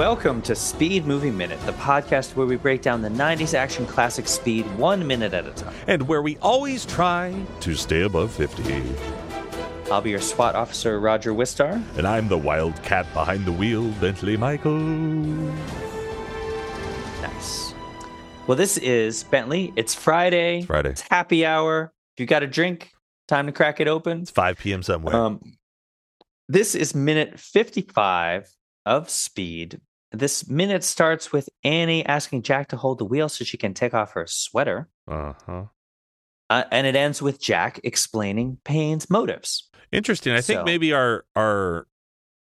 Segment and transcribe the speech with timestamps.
[0.00, 4.26] Welcome to Speed Movie Minute, the podcast where we break down the 90s action classic
[4.26, 5.74] Speed one minute at a time.
[5.88, 8.82] And where we always try to stay above 50.
[9.92, 11.82] I'll be your SWAT officer, Roger Wistar.
[11.98, 14.78] And I'm the wildcat behind the wheel, Bentley Michael.
[17.20, 17.74] Nice.
[18.46, 19.70] Well, this is Bentley.
[19.76, 20.60] It's Friday.
[20.60, 20.88] It's Friday.
[20.88, 21.92] It's happy hour.
[22.16, 22.90] If you got a drink,
[23.28, 24.22] time to crack it open.
[24.22, 24.82] It's 5 p.m.
[24.82, 25.14] somewhere.
[25.14, 25.58] Um,
[26.48, 28.48] this is minute 55
[28.86, 29.78] of Speed.
[30.12, 33.94] This minute starts with Annie asking Jack to hold the wheel so she can take
[33.94, 34.88] off her sweater.
[35.08, 35.64] uh-huh.
[36.48, 39.68] Uh, and it ends with Jack explaining Payne's motives.
[39.92, 40.32] Interesting.
[40.32, 41.86] I think So- maybe our our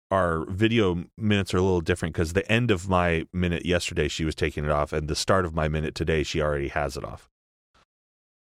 [0.09, 4.25] our video minutes are a little different because the end of my minute yesterday she
[4.25, 7.03] was taking it off, and the start of my minute today she already has it
[7.05, 7.29] off.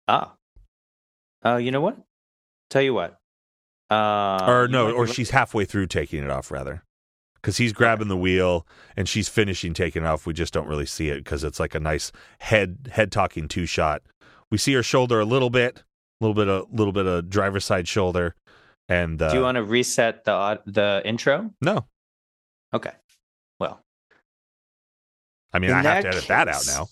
[0.06, 0.34] Ah.
[1.44, 1.96] Uh, you know what?
[2.70, 3.18] Tell you what.
[3.90, 6.82] Uh, or no, or she's halfway through taking it off rather,
[7.40, 8.66] because he's grabbing the wheel
[8.96, 10.26] and she's finishing taking off.
[10.26, 13.66] We just don't really see it because it's like a nice head head talking two
[13.66, 14.02] shot.
[14.50, 15.82] We see her shoulder a little bit,
[16.20, 18.34] a little bit, a little bit of driver's side shoulder,
[18.88, 21.50] and uh, Do you want to reset the au- the intro?
[21.60, 21.86] no.
[22.74, 22.92] Okay.
[23.58, 23.82] Well,
[25.52, 26.88] I mean, I have to that edit that out now.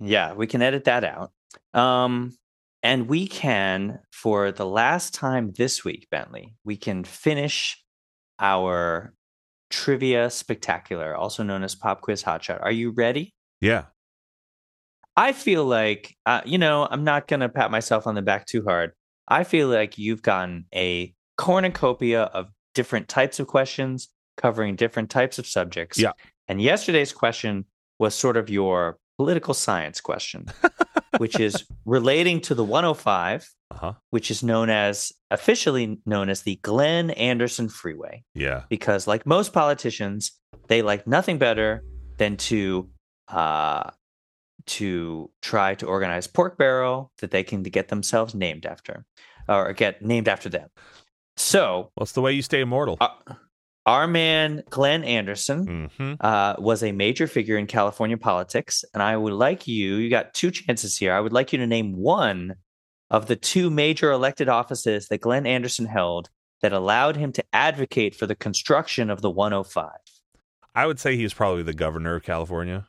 [0.00, 1.32] yeah, we can edit that out.
[1.74, 2.36] Um,
[2.82, 7.82] and we can, for the last time this week, Bentley, we can finish
[8.38, 9.12] our
[9.70, 12.62] trivia spectacular, also known as Pop Quiz Hotshot.
[12.62, 13.34] Are you ready?
[13.60, 13.84] Yeah,
[15.18, 18.46] I feel like, uh, you know, I'm not going to pat myself on the back
[18.46, 18.92] too hard.
[19.26, 25.40] I feel like you've gotten a cornucopia of different types of questions covering different types
[25.40, 25.98] of subjects.
[25.98, 26.12] Yeah.
[26.46, 27.64] And yesterday's question
[27.98, 30.46] was sort of your political science question,
[31.16, 36.42] which is relating to the 105, uh huh, which is known as officially known as
[36.42, 38.24] the Glenn Anderson Freeway.
[38.34, 40.32] Yeah, because like most politicians
[40.68, 41.82] they like nothing better
[42.18, 42.90] than to
[43.28, 43.90] uh
[44.66, 49.04] to try to organize pork barrel that they can get themselves named after
[49.48, 50.68] or get named after them.
[51.36, 52.98] So Well, the way you stay immortal.
[53.00, 53.08] uh,
[53.88, 59.16] our man glenn anderson hmm uh, was a major figure in California politics, and I
[59.16, 59.96] would like you.
[59.96, 61.12] You got two chances here.
[61.12, 62.56] I would like you to name one
[63.10, 66.28] of the two major elected offices that Glenn Anderson held
[66.60, 69.90] that allowed him to advocate for the construction of the 105.
[70.74, 72.86] I would say he was probably the governor of California.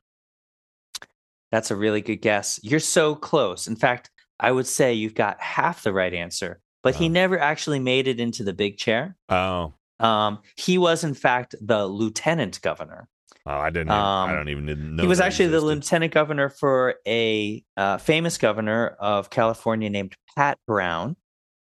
[1.52, 2.60] That's a really good guess.
[2.64, 3.68] You're so close.
[3.68, 4.10] In fact,
[4.40, 8.20] I would say you've got half the right answer, but he never actually made it
[8.20, 9.16] into the big chair.
[9.28, 13.08] Oh, Um, he was, in fact, the lieutenant governor.
[13.46, 13.88] oh, I didn't.
[13.88, 17.98] even- I Um, don't even know he was actually the lieutenant governor for a uh,
[17.98, 21.16] famous governor of California named Pat Brown.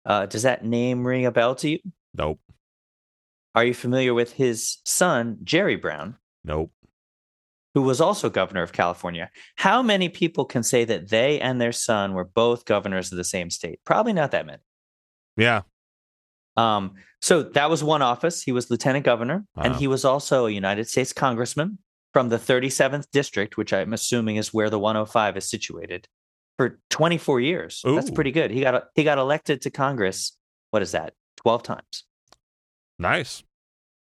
[0.06, 1.80] Uh, does that name ring a bell to you?
[2.16, 2.40] Nope,
[3.56, 6.72] Are you familiar with his son, Jerry Brown, nope.
[7.74, 9.30] who was also governor of California?
[9.56, 13.24] How many people can say that they and their son were both governors of the
[13.24, 13.80] same state?
[13.86, 14.62] Probably not that many.
[15.38, 15.62] Yeah,
[16.58, 18.44] Um, so that was one office.
[18.44, 21.78] He was lieutenant governor, and he was also a United States congressman
[22.12, 26.10] from the 37th district, which I'm assuming is where the 105 is situated,
[26.58, 27.82] for 24 years.
[27.86, 28.52] That's pretty good.
[28.52, 30.38] He got he got elected to Congress.
[30.72, 31.14] What is that?
[31.38, 32.04] 12 times.
[33.00, 33.42] nice.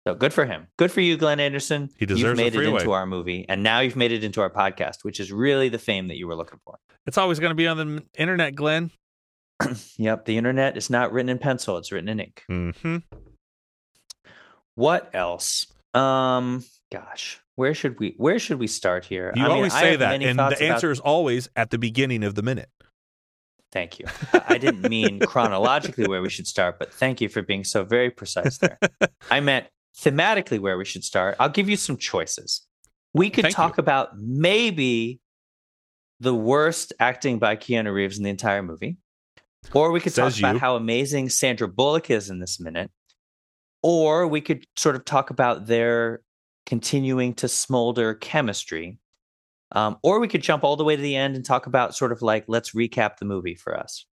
[0.08, 0.66] So good for him.
[0.78, 1.92] Good for you, Glenn Anderson.
[2.00, 4.50] He deserves You've made it into our movie, and now you've made it into our
[4.50, 6.80] podcast, which is really the fame that you were looking for.
[7.06, 8.90] It's always going to be on the internet, Glenn.
[9.98, 12.44] Yep, the internet is not written in pencil; it's written in ink.
[12.48, 12.98] hmm
[14.76, 15.68] What else?
[15.94, 19.32] Um, gosh, where should we where should we start here?
[19.36, 22.24] You I mean, always say that, and the about- answer is always at the beginning
[22.24, 22.70] of the minute.
[23.72, 24.06] Thank you.
[24.48, 28.10] I didn't mean chronologically where we should start, but thank you for being so very
[28.12, 28.78] precise there.
[29.32, 29.68] I meant
[29.98, 31.38] thematically where we should start.
[31.40, 32.66] I'll give you some choices.
[33.14, 35.20] We could Thank talk about maybe
[36.20, 38.98] the worst acting by Keanu Reeves in the entire movie,
[39.74, 40.60] or we could Says talk about you.
[40.60, 42.92] how amazing Sandra Bullock is in this minute,
[43.84, 46.22] or we could sort of talk about their
[46.66, 48.98] continuing to smolder chemistry.
[49.74, 52.12] Um, or we could jump all the way to the end and talk about sort
[52.12, 54.06] of like let's recap the movie for us.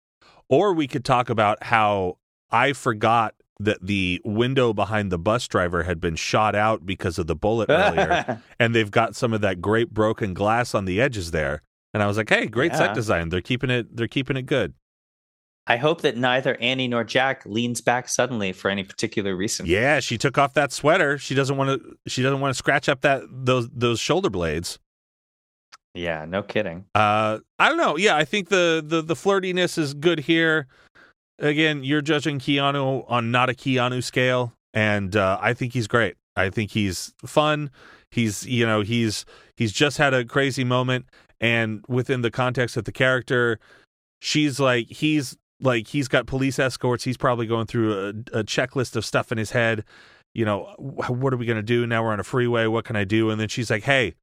[0.48, 2.18] Or we could talk about how
[2.50, 7.26] I forgot that the window behind the bus driver had been shot out because of
[7.26, 11.30] the bullet earlier, and they've got some of that great broken glass on the edges
[11.30, 11.62] there.
[11.94, 12.78] And I was like, "Hey, great Yeah.
[12.78, 13.30] set design.
[13.30, 13.96] They're keeping it.
[13.96, 14.74] They're keeping it good."
[15.68, 19.66] I hope that neither Annie nor Jack leans back suddenly for any particular reason.
[19.66, 21.18] Yeah, she took off that sweater.
[21.18, 21.96] She doesn't want to.
[22.06, 24.78] She doesn't want to scratch up that those those shoulder blades.
[25.94, 26.84] Yeah, no kidding.
[26.94, 27.96] Uh, I don't know.
[27.96, 30.68] Yeah, I think the the the flirtiness is good here.
[31.38, 36.16] Again, you're judging Keanu on not a Keanu scale, and uh, I think he's great.
[36.36, 37.70] I think he's fun.
[38.10, 39.24] He's you know he's
[39.56, 41.06] he's just had a crazy moment,
[41.40, 43.58] and within the context of the character,
[44.20, 47.04] she's like he's like he's got police escorts.
[47.04, 48.08] He's probably going through a,
[48.40, 49.84] a checklist of stuff in his head.
[50.34, 52.02] You know, what are we going to do now?
[52.02, 52.66] We're on a freeway.
[52.66, 53.30] What can I do?
[53.30, 54.14] And then she's like, "Hey,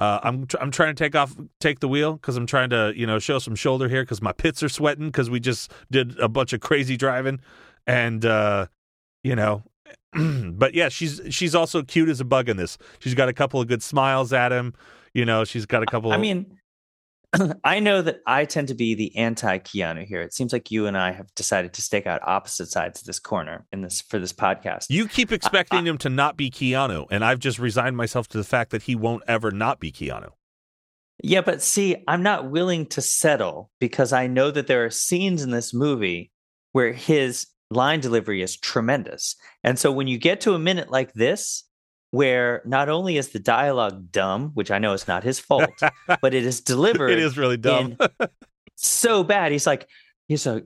[0.00, 2.92] uh, I'm tr- I'm trying to take off take the wheel because I'm trying to
[2.96, 6.18] you know show some shoulder here because my pits are sweating because we just did
[6.18, 7.40] a bunch of crazy driving,
[7.86, 8.66] and uh,
[9.22, 9.62] you know,
[10.12, 12.76] but yeah, she's she's also cute as a bug in this.
[12.98, 14.74] She's got a couple of good smiles at him.
[15.12, 16.12] You know, she's got a couple.
[16.12, 16.58] I mean,
[17.64, 20.22] I know that I tend to be the anti Keanu here.
[20.22, 23.18] It seems like you and I have decided to stake out opposite sides of this
[23.18, 24.86] corner in this for this podcast.
[24.88, 28.28] You keep expecting I, I, him to not be Keanu, and I've just resigned myself
[28.28, 30.30] to the fact that he won't ever not be Keanu.
[31.22, 35.42] Yeah, but see, I'm not willing to settle because I know that there are scenes
[35.42, 36.32] in this movie
[36.72, 39.36] where his line delivery is tremendous.
[39.62, 41.64] And so when you get to a minute like this,
[42.14, 45.68] where not only is the dialogue dumb, which I know is not his fault,
[46.22, 47.10] but it is delivered.
[47.10, 47.98] it is really dumb.
[48.76, 49.50] so bad.
[49.50, 49.88] He's like,
[50.28, 50.64] he's like,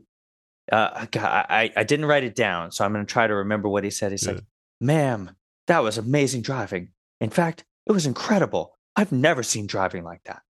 [0.71, 3.67] uh, God, I, I didn't write it down, so I'm going to try to remember
[3.67, 4.13] what he said.
[4.13, 4.33] He's yeah.
[4.33, 4.45] like,
[4.79, 5.31] ma'am,
[5.69, 6.91] that was amazing driving.
[7.19, 8.77] In fact, it was incredible.
[8.95, 10.43] I've never seen driving like that.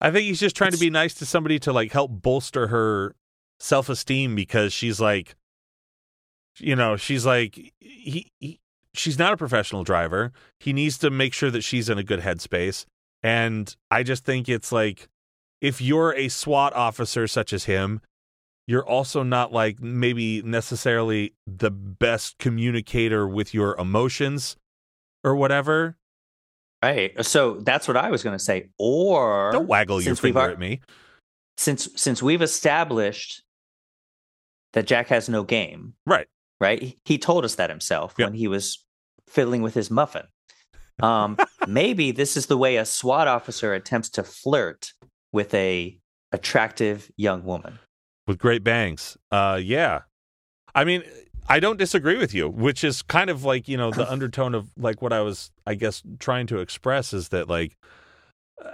[0.00, 2.68] I think he's just trying it's, to be nice to somebody to like help bolster
[2.68, 3.14] her
[3.58, 5.34] self esteem because she's like,
[6.58, 8.59] you know, she's like, he, he
[8.94, 10.32] she's not a professional driver.
[10.58, 12.86] He needs to make sure that she's in a good headspace.
[13.22, 15.08] And I just think it's like
[15.60, 18.00] if you're a SWAT officer such as him,
[18.66, 24.56] you're also not like maybe necessarily the best communicator with your emotions
[25.24, 25.96] or whatever.
[26.82, 27.12] Right.
[27.24, 28.70] So that's what I was going to say.
[28.78, 30.80] Or don't waggle your finger at me.
[31.58, 33.42] Since since we've established
[34.72, 36.26] that Jack has no game, right?
[36.60, 36.96] Right?
[37.04, 38.28] He told us that himself yep.
[38.28, 38.84] when he was
[39.26, 40.26] fiddling with his muffin.
[41.02, 44.92] Um, maybe this is the way a SWAT officer attempts to flirt
[45.32, 45.98] with a
[46.32, 47.78] attractive young woman
[48.26, 49.16] with great bangs.
[49.30, 50.02] Uh, yeah,
[50.74, 51.02] I mean,
[51.48, 54.68] I don't disagree with you, which is kind of like you know the undertone of
[54.76, 57.76] like what I was, I guess, trying to express is that like,
[58.64, 58.70] uh,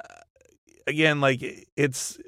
[0.87, 1.43] again, like
[1.77, 2.19] it's.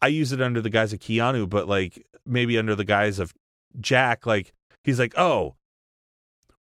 [0.00, 3.34] I use it under the guise of Keanu, but like maybe under the guise of
[3.80, 4.52] Jack, like
[4.88, 5.54] he's like, oh,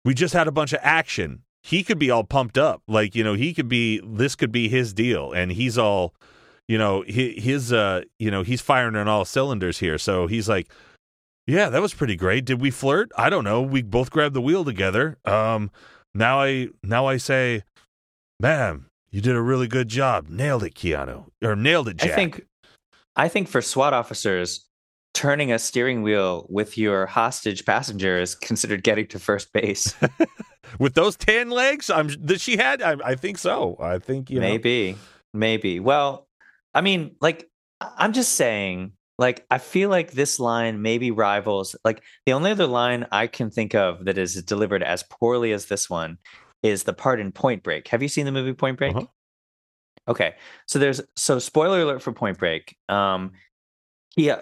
[0.05, 1.43] we just had a bunch of action.
[1.63, 2.81] He could be all pumped up.
[2.87, 5.31] Like, you know, he could be, this could be his deal.
[5.33, 6.13] And he's all,
[6.67, 9.97] you know, his, uh, you know, he's firing on all cylinders here.
[9.97, 10.71] So he's like,
[11.45, 12.45] yeah, that was pretty great.
[12.45, 13.11] Did we flirt?
[13.17, 13.61] I don't know.
[13.61, 15.17] We both grabbed the wheel together.
[15.25, 15.71] Um,
[16.13, 17.63] now I, now I say,
[18.39, 20.29] man, you did a really good job.
[20.29, 21.25] Nailed it, Keanu.
[21.43, 22.11] Or nailed it, Jack.
[22.11, 22.45] I think,
[23.15, 24.65] I think for SWAT officers,
[25.17, 29.95] turning a steering wheel with your hostage passenger is considered getting to first base.
[30.79, 32.83] with those tan legs, I'm that she had.
[32.83, 33.77] I, I think so.
[33.79, 34.97] I think you maybe, know.
[35.33, 35.79] maybe.
[35.79, 36.27] Well,
[36.75, 37.49] I mean, like
[37.81, 38.93] I'm just saying.
[39.19, 41.75] Like I feel like this line maybe rivals.
[41.83, 45.65] Like the only other line I can think of that is delivered as poorly as
[45.65, 46.19] this one
[46.61, 47.87] is the part in Point Break.
[47.87, 48.95] Have you seen the movie Point Break?
[48.95, 49.07] Uh-huh.
[50.07, 50.35] Okay,
[50.67, 52.77] so there's so spoiler alert for Point Break.
[52.89, 53.31] Um,
[54.15, 54.41] yeah,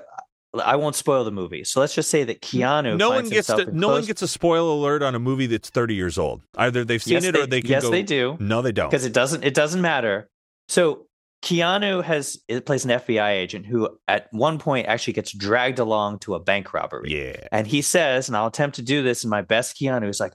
[0.63, 1.63] I won't spoil the movie.
[1.63, 2.97] So let's just say that Keanu.
[2.97, 4.01] No one gets to, no close...
[4.01, 6.41] one gets a spoil alert on a movie that's thirty years old.
[6.57, 7.91] Either they've seen yes, it they, or they can yes, go.
[7.91, 8.37] they do.
[8.39, 9.43] No, they don't because it doesn't.
[9.43, 10.29] It doesn't matter.
[10.67, 11.07] So
[11.43, 16.19] Keanu has it plays an FBI agent who at one point actually gets dragged along
[16.19, 17.09] to a bank robbery.
[17.15, 20.09] Yeah, and he says, and I'll attempt to do this in my best Keanu.
[20.09, 20.33] Is like,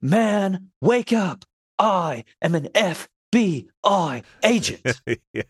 [0.00, 1.44] man, wake up!
[1.78, 5.00] I am an F FBI agent.
[5.32, 5.42] yeah.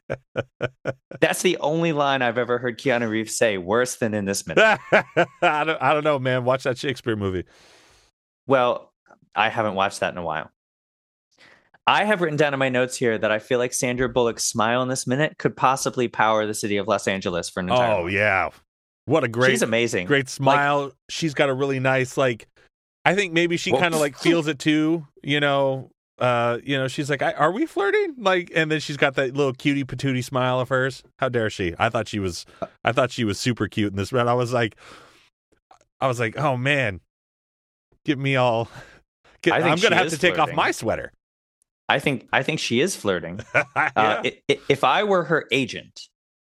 [1.21, 4.79] That's the only line I've ever heard Keanu Reeves say worse than in this minute.
[4.93, 6.45] I, don't, I don't know, man.
[6.45, 7.45] Watch that Shakespeare movie.
[8.47, 8.93] Well,
[9.35, 10.51] I haven't watched that in a while.
[11.87, 14.83] I have written down in my notes here that I feel like Sandra Bullock's smile
[14.83, 17.93] in this minute could possibly power the city of Los Angeles for an entire.
[17.93, 18.51] Oh yeah,
[19.05, 19.53] what a great!
[19.53, 20.07] She's amazing.
[20.07, 20.85] Great smile.
[20.85, 22.49] Like, She's got a really nice like.
[23.05, 25.07] I think maybe she kind of like feels it too.
[25.23, 29.15] You know, uh, you know, she's like, "Are we flirting?" Like, and then she's got
[29.15, 31.03] that little cutie patootie smile of hers.
[31.19, 31.75] How dare she?
[31.79, 32.47] I thought she was,
[32.85, 34.11] I thought she was super cute in this.
[34.11, 34.77] But I was like,
[36.01, 37.01] I was like, oh man,
[38.05, 38.69] get me all.
[39.43, 41.13] Get, I'm gonna have to take off my sweater.
[41.89, 43.41] I think I think she is flirting.
[43.55, 43.91] yeah.
[43.95, 44.31] uh,
[44.69, 46.01] if I were her agent,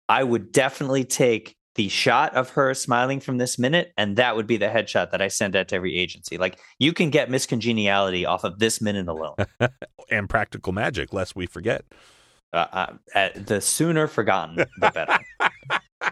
[0.08, 4.46] I would definitely take the shot of her smiling from this minute, and that would
[4.46, 6.38] be the headshot that I send out to every agency.
[6.38, 9.36] Like you can get Miss Congeniality off of this minute alone,
[10.12, 11.86] and practical magic, lest we forget.
[12.52, 15.18] Uh, uh, the sooner forgotten, the better.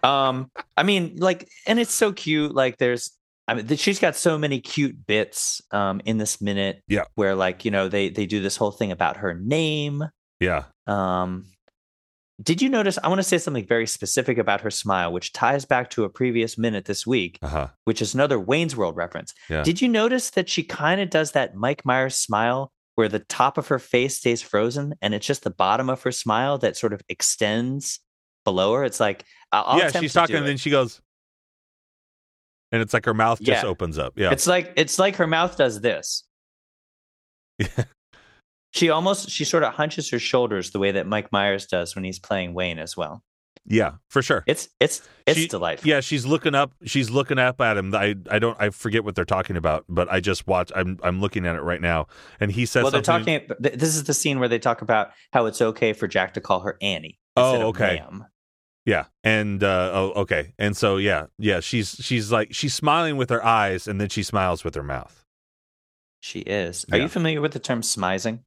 [0.08, 2.56] um, I mean, like, and it's so cute.
[2.56, 3.12] Like, there's
[3.50, 6.82] I mean, she's got so many cute bits um, in this minute.
[6.88, 7.04] Yeah.
[7.16, 10.02] where like you know they they do this whole thing about her name.
[10.40, 10.64] Yeah.
[10.86, 11.44] Um,
[12.42, 13.00] did you notice?
[13.04, 16.10] I want to say something very specific about her smile, which ties back to a
[16.10, 17.68] previous minute this week, Uh huh.
[17.86, 19.34] which is another Wayne's World reference.
[19.50, 19.64] Yeah.
[19.64, 23.58] Did you notice that she kind of does that Mike Myers smile where the top
[23.58, 26.94] of her face stays frozen and it's just the bottom of her smile that sort
[26.94, 28.00] of extends
[28.46, 28.84] below her?
[28.84, 30.48] It's like, I'll I'll yeah, she's talking and it.
[30.48, 31.02] then she goes,
[32.72, 33.70] and it's like her mouth just Yeah.
[33.70, 34.14] opens up.
[34.18, 34.32] Yeah.
[34.32, 36.24] It's like it's like her mouth does this.
[38.74, 42.04] She almost she sort of hunches her shoulders the way that Mike Myers does when
[42.04, 43.24] he's playing Wayne as well.
[43.66, 44.44] yeah, for sure.
[44.48, 45.90] It's it's it's She- delightful.
[45.90, 46.72] Yeah, she's looking up.
[46.86, 47.94] She's looking up at him.
[47.96, 48.56] I I don't.
[48.62, 50.72] I forget what they're talking about, but I just watch.
[50.76, 52.08] I'm I'm looking at it right now,
[52.40, 53.48] and he says well, they're talking.
[53.60, 56.60] This is the scene where they talk about how it's okay for Jack to call
[56.62, 57.20] her Annie.
[57.36, 58.00] Oh, okay.
[58.04, 58.26] ma'am.
[58.86, 61.60] Yeah, and uh, oh, okay, and so yeah, yeah.
[61.60, 65.26] She's she's like she's smiling with her eyes, and then she smiles with her mouth.
[66.22, 66.86] She is.
[66.92, 67.04] Are Yeah.
[67.04, 68.40] you familiar with the term smizing?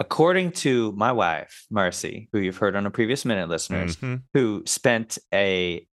[0.00, 4.22] According to my wife, Marcy, who you've heard on a previous minute, listeners, Mhm.
[4.34, 5.86] who spent a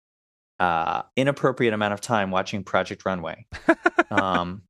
[0.60, 3.46] uh, inappropriate amount of time watching Project Runway,
[4.10, 4.64] um,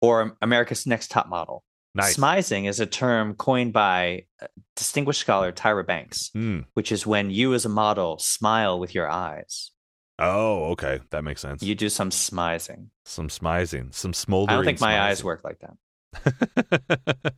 [0.00, 1.62] or America's Next Top Model.
[1.94, 2.16] Nice.
[2.16, 6.64] Smizing is a term coined by uh, distinguished scholar Tyra Banks, Mm.
[6.74, 9.72] which is when you, as a model, smile with your eyes.
[10.18, 11.62] Oh, okay, that makes sense.
[11.62, 12.86] You do some smizing.
[13.04, 14.52] some smizing, some smoldering.
[14.54, 15.72] I don't think my eyes work like that.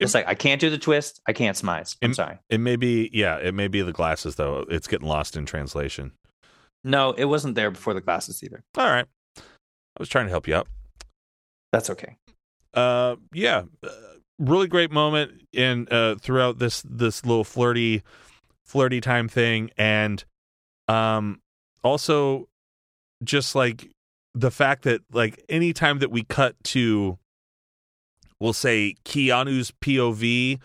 [0.00, 1.20] It's like I can't do the twist.
[1.28, 1.96] I can't smize.
[2.02, 2.38] I'm Im- sorry.
[2.50, 4.64] it may be, yeah, it may be the glasses though.
[4.68, 6.10] It's getting lost in translation.
[6.82, 8.64] No, it wasn't there before the glasses either.
[8.76, 9.06] All right,
[9.38, 9.42] I
[10.00, 10.66] was trying to help you out.
[11.72, 12.16] That's okay.
[12.74, 13.88] uh yeah uh,
[14.40, 18.02] really great moment in uh throughout this this little flirty
[18.66, 20.24] flirty time thing and
[20.88, 21.40] um
[21.84, 22.48] also
[23.22, 23.88] just like
[24.34, 27.18] the fact that like anytime that we cut to
[28.42, 30.58] we'll say Keanu's POV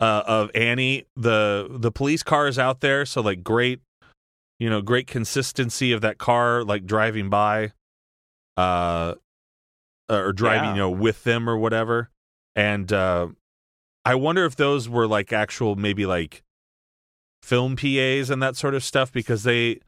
[0.00, 3.80] uh, of Annie the the police car is out there so like great
[4.58, 7.72] you know great consistency of that car like driving by
[8.56, 9.14] uh
[10.10, 10.74] or driving Yeah.
[10.74, 12.10] you know with them or whatever
[12.54, 13.28] and uh
[14.04, 16.42] i wonder if those were like actual maybe like
[17.42, 19.80] film PAs and that sort of stuff because they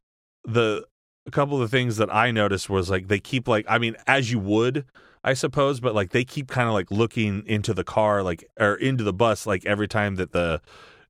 [0.44, 0.84] the
[1.26, 3.96] a couple of the things that i noticed was like they keep like i mean
[4.06, 4.84] as you would
[5.24, 8.74] i suppose but like they keep kind of like looking into the car like or
[8.76, 10.60] into the bus like every time that the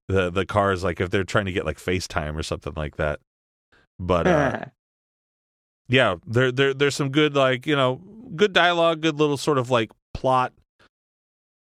[0.08, 2.96] the the car is like if they're trying to get like facetime or something like
[2.96, 3.20] that
[3.98, 4.64] but uh
[5.88, 8.00] yeah, there there there's some good like you know
[8.34, 10.52] good dialogue, good little sort of like plot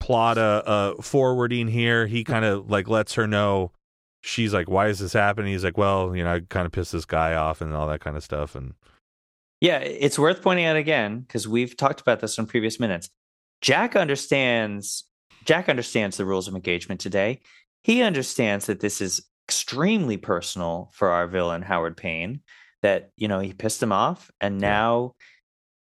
[0.01, 2.07] plot uh uh forwarding here.
[2.07, 3.73] He kind of like lets her know
[4.21, 5.53] she's like, why is this happening?
[5.53, 8.01] He's like, well, you know, I kind of pissed this guy off and all that
[8.01, 8.55] kind of stuff.
[8.55, 8.75] And
[9.63, 13.09] yeah, it's worth pointing out again because we've talked about this in previous minutes.
[13.61, 15.05] Jack understands.
[15.45, 17.41] Jack understands the rules of engagement today.
[17.85, 22.41] He understands that this is extremely personal for our villain Howard Payne.
[22.83, 24.69] That you know he pissed him off, and Yeah.
[24.69, 25.15] now,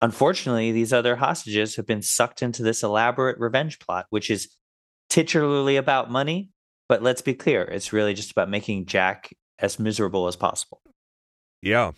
[0.02, 4.48] unfortunately, these other hostages have been sucked into this elaborate revenge plot, which is
[5.08, 6.50] titularly about money.
[6.88, 10.80] But let's be clear, it's really just about making Jack as miserable as possible.
[11.62, 11.92] yeah,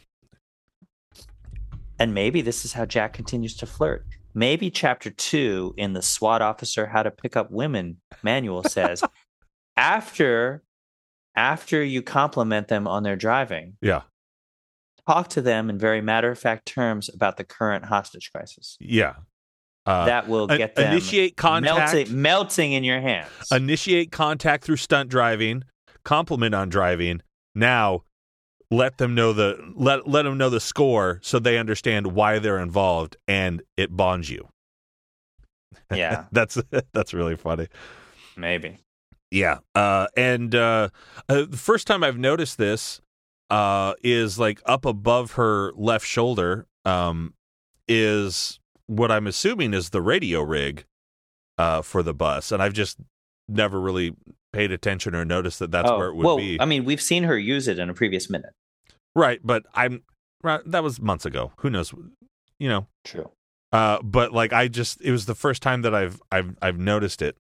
[2.03, 4.05] And maybe this is how Jack continues to flirt.
[4.35, 9.05] Maybe chapter two in the SWAT officer how to pick up women manual says
[9.77, 10.65] after
[11.37, 14.03] after you compliment them on their driving, yeah,
[15.07, 18.77] talk to them in very matter of fact terms about the current hostage crisis.
[18.81, 19.15] yeah.
[19.87, 21.93] Uh, that will get them initiate contact.
[21.93, 23.31] melting, melting in your hands.
[23.53, 25.63] initiate contact through stunt driving,
[26.05, 27.21] compliment on driving.
[27.55, 28.03] Now,
[28.73, 32.59] let them know the let let them know the score so they understand why they're
[32.59, 34.49] involved and it bonds you.
[35.95, 36.59] yeah, that's
[36.93, 37.69] that's really funny.
[38.37, 38.79] maybe.
[39.31, 39.59] Yeah.
[39.75, 40.91] Uh, and uh,
[41.29, 43.01] uh, the first time I've noticed this
[43.49, 47.33] uh, is like up above her left shoulder um,
[47.89, 50.85] is what I'm assuming is the radio rig
[51.57, 52.99] uh, for the bus, and I've just
[53.49, 54.15] never really
[54.53, 56.61] paid attention or noticed that that's oh, where it would well, be.
[56.61, 58.53] I mean, we've seen her use it in a previous minute.
[59.15, 60.03] Right, but I'm
[60.43, 61.53] right, that was months ago.
[61.59, 61.93] Who knows?
[62.59, 62.87] You know.
[63.05, 63.31] True.
[63.73, 67.23] Uh, but like I just it was the first time that I've I've I've noticed
[67.23, 67.37] it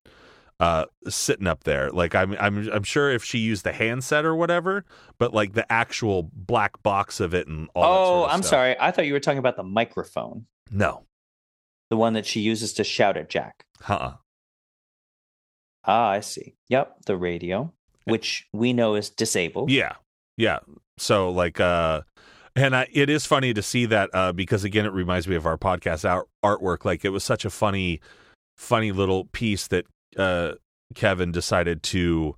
[0.61, 1.91] uh sitting up there.
[1.91, 4.85] Like I'm I'm I'm sure if she used the handset or whatever,
[5.19, 8.43] but like the actual black box of it and all that Oh, sort of I'm
[8.43, 8.51] stuff.
[8.51, 8.77] sorry.
[8.81, 11.05] I thought you were talking about the microphone, No.
[11.91, 13.65] the one that she uses to shout at Jack.
[13.81, 14.15] huh-uh
[15.85, 16.55] Ah, I see.
[16.69, 17.73] Yep, the radio,
[18.05, 19.71] which we know is disabled.
[19.71, 19.95] Yeah.
[20.37, 20.61] Yeah.
[21.03, 22.03] So like uh
[22.55, 25.47] And I, it is funny to see that uh, because again, it reminds me of
[25.47, 26.85] our podcast art, artwork.
[26.85, 28.01] Like it was such a funny,
[28.57, 29.87] funny little piece that
[30.19, 30.53] uh,
[30.95, 32.37] Kevin decided to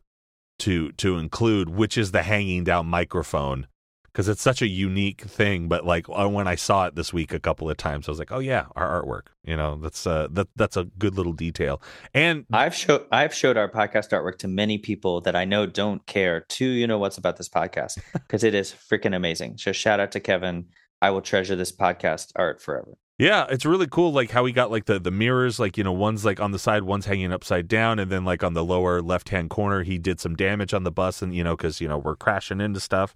[0.60, 3.66] to to include, which is the hanging down microphone
[4.14, 5.66] because it's such a unique thing.
[5.66, 8.30] But like when I saw it this week a couple of times, I was like,
[8.30, 9.26] oh yeah, our artwork.
[9.44, 11.82] You know, that's uh, that that's a good little detail.
[12.14, 16.06] And I've showed I've showed our podcast artwork to many people that I know don't
[16.06, 19.58] care to you know what's about this podcast because it is freaking amazing.
[19.58, 20.66] So shout out to Kevin.
[21.02, 22.96] I will treasure this podcast art forever.
[23.18, 24.12] Yeah, it's really cool.
[24.12, 26.58] Like how he got like the the mirrors, like you know, one's like on the
[26.58, 29.98] side, one's hanging upside down, and then like on the lower left hand corner, he
[29.98, 32.80] did some damage on the bus, and you know, because you know we're crashing into
[32.80, 33.14] stuff.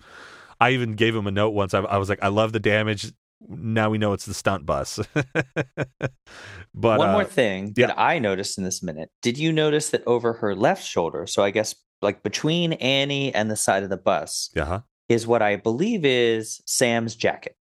[0.61, 1.75] I even gave him a note once.
[1.75, 3.13] I, I was like, I love the damage.
[3.47, 4.99] Now we know it's the stunt bus.
[6.75, 7.89] but one uh, more thing yeah.
[7.89, 9.11] that I noticed in this minute.
[9.23, 13.51] Did you notice that over her left shoulder, so I guess like between Annie and
[13.51, 14.81] the side of the bus, uh-huh.
[15.09, 17.57] is what I believe is Sam's jacket.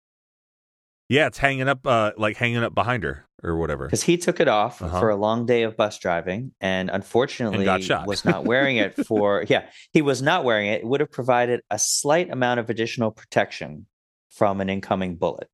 [1.09, 3.85] Yeah, it's hanging up, uh, like hanging up behind her or whatever.
[3.87, 4.99] Because he took it off Uh-huh.
[4.99, 8.07] for a long day of bus driving, and unfortunately shot.
[8.07, 9.45] was not wearing it for.
[9.49, 10.81] yeah, he was not wearing it.
[10.81, 13.87] It would have provided a slight amount of additional protection
[14.31, 15.49] from an incoming bullet.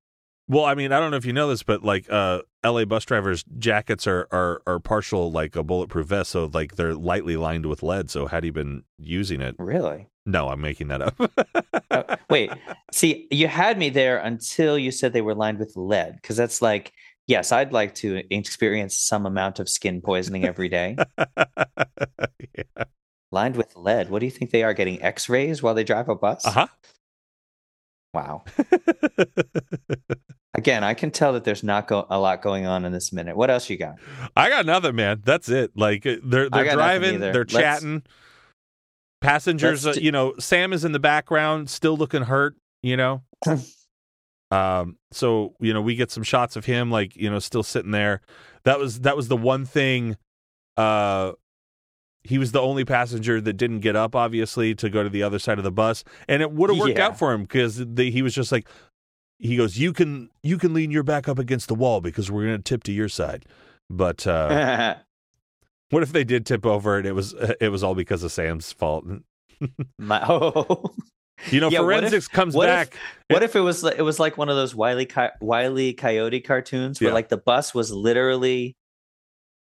[0.48, 3.04] Well, I mean, I don't know if you know this, but like uh LA bus
[3.04, 7.66] drivers' jackets are are are partial like a bulletproof vest, so like they're lightly lined
[7.66, 8.10] with lead.
[8.10, 10.08] So had he been using it, Really?
[10.26, 11.20] No, I'm making that up.
[11.90, 12.50] Uh, wait,
[12.92, 16.62] see, you had me there until you said they were lined with lead, because that's
[16.62, 16.92] like,
[17.26, 20.96] yes, I'd like to experience some amount of skin poisoning every day.
[21.18, 22.84] yeah.
[23.30, 24.10] lined with lead.
[24.10, 26.46] What do you think they are getting X-rays while they drive a bus?
[26.46, 26.66] Uh huh.
[28.14, 28.44] Wow.
[30.54, 33.36] Again, I can tell that there's not go- a lot going on in this minute.
[33.36, 33.94] What else you got?
[34.36, 35.22] I got nothing, man.
[35.24, 35.70] That's it.
[35.74, 38.02] Like uh, they're they're driving, they're Let's- chatting.
[39.22, 42.56] Passengers, uh, you know, Sam is in the background, still looking hurt.
[42.82, 43.22] You know,
[44.50, 44.98] um.
[45.12, 48.20] So you know, we get some shots of him, like you know, still sitting there.
[48.64, 50.16] That was that was the one thing.
[50.76, 51.32] Uh,
[52.24, 55.38] he was the only passenger that didn't get up, obviously, to go to the other
[55.38, 57.06] side of the bus, and it would have worked Yeah.
[57.06, 58.68] out for him because he was just like,
[59.38, 62.44] he goes, "You can you can lean your back up against the wall because we're
[62.46, 63.44] going to tip to your side."
[63.90, 64.96] But uh,
[65.92, 68.72] what if they did tip over and it was it was all because of Sam's
[68.72, 69.04] fault?
[69.98, 70.92] My, oh,
[71.50, 72.96] You know, Yeah, what if- forensics comes what if- back.
[73.30, 76.40] what if it was like, it was like one of those Wiley Coy- Wiley Coyote
[76.40, 77.14] cartoons where Yeah.
[77.14, 78.74] like the bus was literally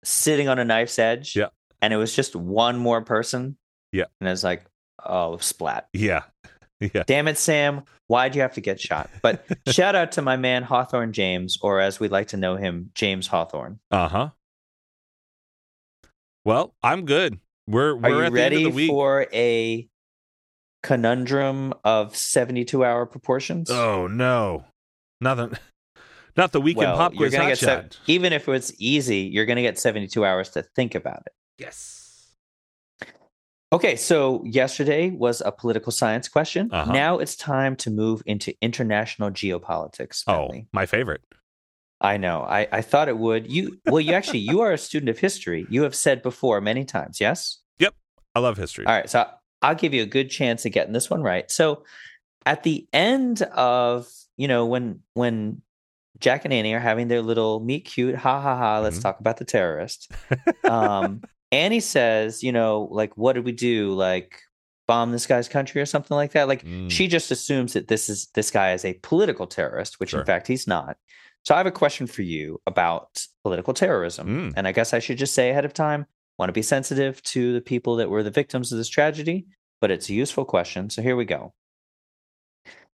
[0.04, 1.48] sitting on a knife's edge, Yeah.
[1.82, 3.58] and it was just one more person,
[3.92, 4.06] Yeah.
[4.22, 4.66] and it's like,
[5.04, 5.88] oh, splat.
[5.94, 6.24] yeah,
[6.80, 7.04] yeah.
[7.08, 7.84] Damn it, Sam.
[8.08, 9.10] Why'd you have to get shot?
[9.24, 12.92] But shout out to my man Hawthorne James, or as we'd like to know him,
[12.94, 13.80] James Hawthorne.
[13.90, 14.30] Uh huh.
[16.46, 17.40] Well, I'm good.
[17.68, 18.90] We're Are we're you at the ready end of the week.
[18.90, 19.88] for a
[20.84, 23.70] conundrum of 72 hour proportions?
[23.72, 24.64] oh no,
[25.20, 25.58] nothing.
[26.38, 28.00] Not the weekend well, pop you're quiz gonna hot get sev- shot.
[28.08, 31.34] even if it's easy, you're going to get 72 hours to think about it.
[31.58, 32.02] Yes.
[33.74, 36.70] Okay, so yesterday was a political science question.
[36.72, 36.92] Uh-huh.
[36.94, 40.24] Now it's time to move into international geopolitics.
[40.28, 41.22] Oh, my favorite.
[42.02, 42.42] I know.
[42.42, 43.52] I, I thought it would.
[43.52, 45.66] You well, you actually you are a student of history.
[45.70, 47.60] You have said before many times, yes?
[47.80, 47.94] Yep.
[48.36, 48.86] I love history.
[48.86, 49.26] All right, so
[49.62, 51.50] I'll give you a good chance of getting this one right.
[51.50, 51.84] So
[52.46, 55.62] at the end of, you know, when when
[56.20, 59.02] Jack and Annie are having their little meet cute, ha ha ha, let's Mhm.
[59.04, 60.12] talk about the terrorist.
[60.64, 63.94] Um Annie says, you know, like what did we do?
[63.94, 64.40] Like
[64.88, 66.48] bomb this guy's country or something like that.
[66.48, 66.92] Like Mm.
[66.92, 70.20] she just assumes that this is this guy is a political terrorist, which Sure.
[70.20, 70.98] in fact he's not.
[71.46, 74.28] So I have a question for you about political terrorism.
[74.28, 74.54] Mm.
[74.58, 76.06] And I guess I should just say ahead of time,
[76.40, 79.46] want to be sensitive to the people that were the victims of this tragedy,
[79.80, 80.90] but it's a useful question.
[80.90, 81.54] So here we go.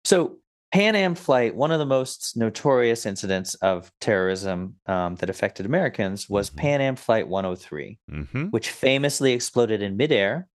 [0.04, 0.38] So
[0.72, 6.28] Pan Am flight, one of the most notorious incidents of terrorism um, that affected Americans
[6.28, 6.56] was Mhm.
[6.56, 8.44] Pan Am Flight 103 Mm-hmm.
[8.46, 10.48] which famously exploded in midair,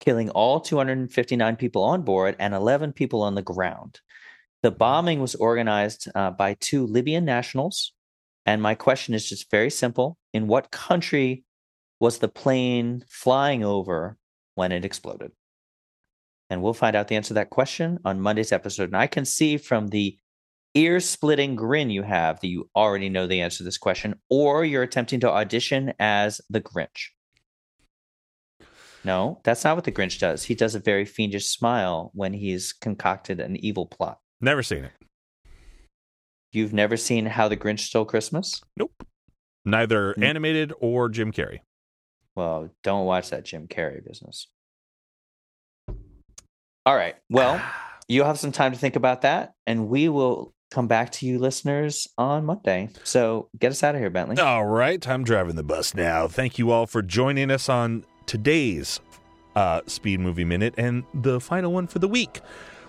[0.00, 4.00] killing all 259 people on board and 11 people on the ground.
[4.64, 7.92] The bombing was organized uh, by two Libyan nationals.
[8.46, 11.44] And my question is just very simple In what country
[12.00, 14.16] was the plane flying over
[14.54, 15.32] when it exploded?
[16.48, 18.84] And we'll find out the answer to that question on Monday's episode.
[18.84, 20.16] And I can see from the
[20.72, 24.64] ear splitting grin you have that you already know the answer to this question, or
[24.64, 27.10] you're attempting to audition as the Grinch.
[29.04, 30.44] No, that's not what the Grinch does.
[30.44, 34.20] He does a very fiendish smile when he's concocted an evil plot.
[34.40, 34.92] Never seen it.
[36.52, 38.60] You've never seen How the Grinch Stole Christmas?
[38.76, 38.92] Nope.
[39.64, 40.24] Neither Mm.
[40.24, 41.60] animated or Jim Carrey.
[42.36, 44.48] Well, don't watch that Jim Carrey business.
[46.86, 47.16] All right.
[47.30, 47.60] Well,
[48.08, 51.38] you'll have some time to think about that, and we will come back to you
[51.38, 52.90] listeners on Monday.
[53.04, 54.38] So get us out of here, Bentley.
[54.42, 56.26] All right, I'm driving the bus now.
[56.28, 59.00] Thank you all for joining us on today's
[59.54, 62.40] uh, Speed Movie Minute and the final one for the week.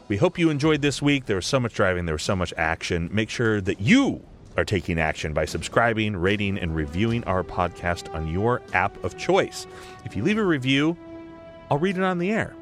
[0.08, 1.26] We hope you enjoyed this week.
[1.26, 3.10] There was so much driving, there was so much action.
[3.12, 4.22] Make sure that you
[4.56, 9.66] are taking action by subscribing, rating, and reviewing our podcast on your app of choice.
[10.06, 10.96] If you leave a review,
[11.72, 12.56] I'll read it on the air.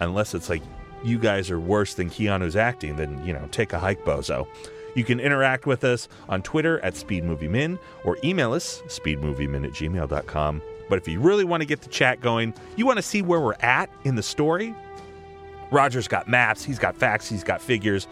[0.00, 0.62] Unless it's like
[1.02, 4.46] you guys are worse than Keanu's acting, then, you know, take a hike, bozo.
[4.94, 10.62] You can interact with us on Twitter at SpeedMovieMin or email us, speedmoviemin at gmail.com.
[10.88, 13.40] But if you really want to get the chat going, you want to see where
[13.40, 14.74] we're at in the story,
[15.70, 18.06] Roger's got maps, he's got facts, he's got figures.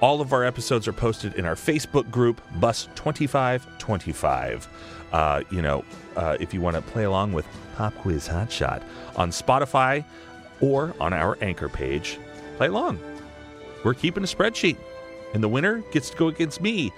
[0.00, 4.68] All of our episodes are posted in our Facebook group, Bus 2525.
[5.12, 5.84] Uh, you know,
[6.16, 8.82] uh, if you want to play along with Pop Quiz Hotshot
[9.16, 10.04] on Spotify
[10.60, 12.18] or on our anchor page,
[12.56, 13.00] play along.
[13.84, 14.76] We're keeping a spreadsheet,
[15.34, 16.92] and the winner gets to go against me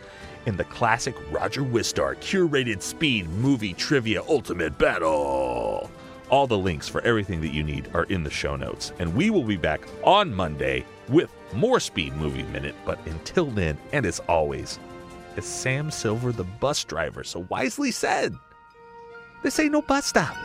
[0.46, 5.90] in the classic Roger Wistar curated speed movie trivia ultimate battle.
[6.30, 9.30] All the links for everything that you need are in the show notes, and we
[9.30, 12.76] will be back on Monday with more Speed Movie Minute.
[12.84, 14.78] But until then, and as always,
[15.36, 18.32] as Sam Silver, the bus driver, so wisely said,
[19.42, 20.36] this ain't no bus stop.